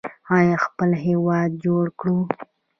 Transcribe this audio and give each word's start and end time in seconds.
آیا 0.35 0.55
خپل 0.65 0.89
هیواد 1.05 1.49
جوړ 1.63 1.83
کړو؟ 1.99 2.17